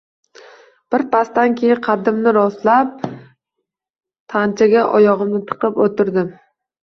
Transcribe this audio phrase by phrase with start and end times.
[0.93, 3.05] Birpasdan keyin qaddimni rostlab,
[4.35, 6.33] tanchaga oyog‘imni tiqib o‘tirdim.